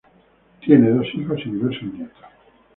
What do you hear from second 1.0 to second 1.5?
hijos